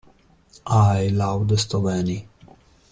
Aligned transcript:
I 0.83 1.09
loudest 1.09 1.75
of 1.75 1.85
any. 1.85 2.27